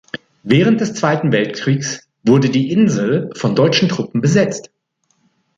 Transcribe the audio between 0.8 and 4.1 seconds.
des Zweiten Weltkriegs wurde die Insel von deutschen